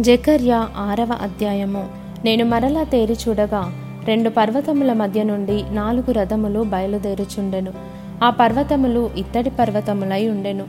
జకర్య 0.00 0.66
ఆరవ 0.76 1.08
అధ్యాయము. 1.22 1.88
నేను 2.24 2.44
మరలా 2.44 2.84
తేరి 2.84 3.16
చూడగా 3.28 3.72
రెండు 4.04 4.30
పర్వతముల 4.30 4.92
మధ్య 4.92 5.22
నుండి 5.22 5.64
నాలుగు 5.70 6.12
రథములు 6.12 6.60
బయలుదేరుచుండెను. 6.60 7.72
ఆ 8.24 8.30
పర్వతములు 8.30 9.10
ఇత్తడి 9.16 9.50
పర్వతములై 9.50 10.28
ఉండెను. 10.28 10.64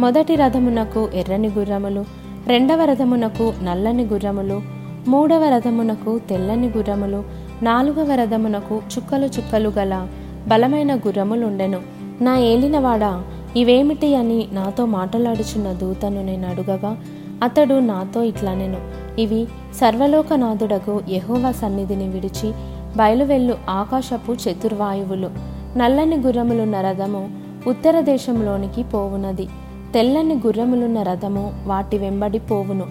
మొదటి 0.00 0.34
రథమునకు 0.34 1.08
ఎర్రని 1.14 1.48
గుర్రములు 1.48 2.04
రెండవ 2.46 2.84
రథమునకు 2.84 3.54
నల్లని 3.62 4.04
గుర్రములు 4.04 4.62
మూడవ 5.08 5.48
రథమునకు 5.48 6.18
తెల్లని 6.18 6.68
గుర్రములు 6.68 7.24
నాలుగవ 7.62 8.14
రథమునకు 8.14 8.82
చుక్కలు 8.98 9.26
చుక్కలు 9.26 9.68
గల 9.68 10.06
బలమైన 10.48 10.94
గుర్రములుండెను. 10.94 11.80
నా 12.20 12.38
ఏలినవాడా 12.38 13.22
ఇవేమిటి 13.56 14.16
అని 14.16 14.48
నాతో 14.52 14.86
మాట్లాడుచున్న 14.86 15.72
దూతను 15.72 16.22
నేను 16.22 16.48
అడుగగా 16.48 16.96
అతడు 17.42 17.74
నాతో 17.74 18.22
ఇట్లనెను 18.22 18.76
ఇవి 19.20 19.46
సర్వలోకనాథుడకు 19.74 21.00
యహోవా 21.08 21.52
సన్నిధిని 21.52 22.08
విడిచి 22.08 22.52
బయలువెళ్ళు 22.96 23.58
ఆకాశపు 23.70 24.32
చతుర్వాయువులు. 24.32 25.30
నల్లని 25.76 26.16
గుర్రములున్న 26.16 26.80
రథము 26.80 27.30
ఉత్తర 27.66 28.00
దేశంలోనికి 28.00 28.82
పోవునది. 28.82 29.48
తెల్లని 29.94 30.34
గుర్రములున్న 30.34 31.02
రథము 31.02 31.54
వాటి 31.66 31.98
వెంబడి 31.98 32.38
పోవును. 32.38 32.86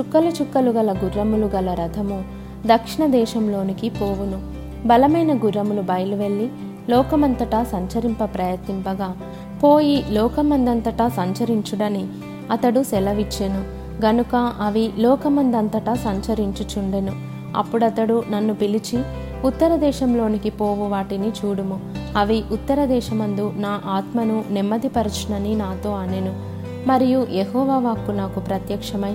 చుక్కలు 0.00 0.28
చుక్కలు 0.28 0.70
గల 0.70 0.92
గుర్రములు 0.92 1.46
గల 1.46 1.74
రథము 1.74 2.24
దక్షిణ 2.66 3.06
దేశంలోనికి 3.06 3.88
పోవును. 3.88 4.42
బలమైన 4.88 5.38
గుర్రములు 5.38 5.82
బయలువెళ్ళి 5.82 6.48
లోకమంతటా 6.90 7.64
సంచరింప 7.64 8.24
ప్రయత్నింపగా 8.24 9.16
పోయి 9.64 10.04
లోకమందంతటా 10.10 11.08
సంచరించుడని 11.08 12.06
అతడు 12.50 12.82
సెలవిచ్చెను. 12.82 13.75
గనుక 14.04 14.52
అవి 14.60 14.92
లోకమందంతటా 14.98 15.94
సంచరించుచుండెను. 15.94 17.12
అప్పుడతడు 17.56 18.24
నన్ను 18.30 18.54
పిలిచి 18.54 19.02
ఉత్తర 19.44 19.76
దేశంలోనికి 19.76 20.50
పోవు 20.50 20.88
వాటిని 20.88 21.28
చూడుము. 21.28 21.80
అవి 22.16 22.44
ఉత్తర 22.52 22.84
దేశమందు 22.84 23.52
నా 23.56 23.80
ఆత్మను 23.86 24.44
నెమ్మదిపరచునని 24.50 25.54
నాతో 25.54 25.90
అనెను. 25.90 26.56
మరియు 26.88 27.26
యహోవా 27.30 27.78
వాక్కు 27.78 28.12
నాకు 28.12 28.40
ప్రత్యక్షమై 28.40 29.14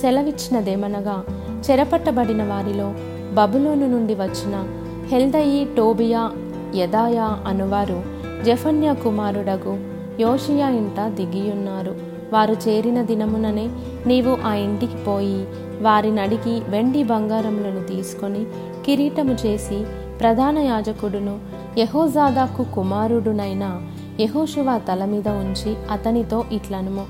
సెలవిచ్చినదేమనగా 0.00 1.24
చెరపట్టబడిన 1.70 2.44
వారిలో 2.44 2.94
బబులోను 3.34 3.86
నుండి 3.86 4.14
వచ్చిన 4.14 4.68
హెల్దయి 5.08 5.68
టోబియా 5.76 6.30
యదాయా 6.76 7.38
అనువారు 7.46 8.02
జఫన్య 8.42 8.94
కుమారుడగు 8.94 9.78
యోషియా 10.20 10.68
ఇంట 10.68 11.00
దిగియున్నారు. 11.08 12.07
వారు 12.32 12.56
చేరిన 12.68 13.02
దినముననే 13.02 13.68
నీవు 14.06 14.38
ఆ 14.46 14.54
ఇంటికి 14.54 14.96
పోయి 14.96 15.46
వారిని 15.80 16.20
అడిగి 16.20 16.60
వెండి 16.68 17.02
బంగారములను 17.02 17.84
తీసుకొని 17.84 18.44
కిరీటము 18.86 19.36
చేసి 19.46 19.84
ప్రధాన 20.20 20.58
యాజకుడును 20.58 21.38
యహోజాదాకు 21.78 22.64
కుమారుడునైన 22.64 23.80
యహోషువా 24.20 24.78
తల 24.78 25.04
మీద 25.04 25.28
ఉంచి 25.28 25.76
అతనితో 25.90 26.44
ఇట్లనుము. 26.52 27.06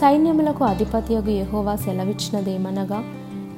సైన్యములకు 0.00 0.64
అధిపత్యగు 0.64 1.30
యహోవా 1.30 1.76
సెలవిచ్చినదేమనగా 1.76 3.04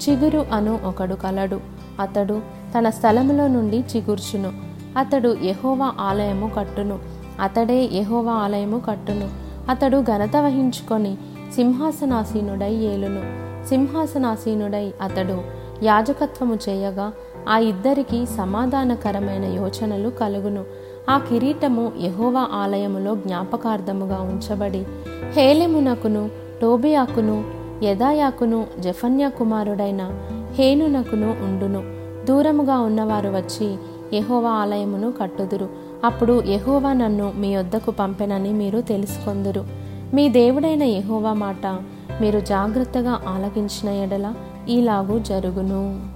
చిగురు 0.03 0.47
అను 0.53 0.78
ఒకడు 0.84 1.14
కలడు. 1.14 1.61
అతడు 2.00 2.41
తన 2.78 2.91
స్థలములో 2.91 3.47
నుండి 3.47 3.77
చిగుర్చును. 3.77 4.53
అతడు 4.98 5.36
యహోవా 5.44 5.92
ఆలయము 6.00 6.50
కట్టును. 6.56 6.98
అతడే 7.41 7.91
యహోవా 7.92 8.33
ఆలయము 8.33 8.78
కట్టును. 8.78 9.50
అతడు 9.70 9.98
ఘనత 10.02 10.36
వహించుకొని 10.36 11.16
సింహాసనాసీనుడై 11.54 12.74
ఏలును. 12.74 13.22
సింహాసనాసీనుడై 13.66 14.92
అతడు 15.02 15.42
యాజకత్వము 15.82 16.58
చేయగా 16.68 17.12
ఆ 17.48 17.58
ఇద్దరికి 17.58 18.26
సమాధానకరమైన 18.26 19.44
యోచనలు 19.44 20.08
కలుగును. 20.08 20.64
ఆ 21.10 21.18
కిరీటము 21.18 21.92
యహోవా 22.00 22.48
ఆలయములో 22.53 23.14
జ్ఞాపకార్థముగా 23.14 24.19
ఉంచబడి 24.20 24.86
హేలెమునకును 25.30 26.30
టోబియాకును 26.62 27.44
యదాయాకును 27.82 28.66
జఫన్యా 28.80 29.28
కుమారుడైన 29.28 30.03
హేనునకును 30.53 31.36
ఉండును. 31.42 31.82
దూరముగా 32.26 32.78
ఉన్నవారు 32.78 33.28
వచ్చి 33.28 33.69
యహోవా 34.16 34.50
ఆలయమును 34.50 35.12
కట్టుదురు. 35.12 35.69
అప్పుడు 36.05 36.43
యహోవా 36.47 36.93
నన్ను 36.93 37.33
మీ 37.37 37.56
వద్దకు 37.56 37.91
పంపెనని 37.91 38.53
మీరు 38.53 38.81
తెలుసుకొందురు. 38.81 39.65
మీ 40.15 40.28
దేవుడైన 40.28 40.83
యహోవా 40.83 41.33
మాట 41.33 41.66
మీరు 42.21 42.41
జాగ్రత్తగా 42.41 43.21
ఆలకించిన 43.28 43.88
ఎడల 43.88 44.34
ఈలాగు 44.69 45.19
జరుగును. 45.19 46.06